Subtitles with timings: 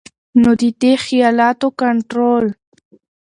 [0.41, 2.45] نو د دې خيالاتو کنټرول